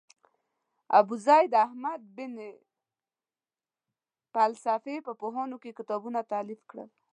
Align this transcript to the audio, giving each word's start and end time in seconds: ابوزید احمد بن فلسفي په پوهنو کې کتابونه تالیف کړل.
ابوزید 0.99 1.51
احمد 1.65 2.01
بن 2.17 2.35
فلسفي 4.33 4.95
په 5.07 5.11
پوهنو 5.21 5.57
کې 5.63 5.77
کتابونه 5.79 6.19
تالیف 6.33 6.61
کړل. 6.69 6.89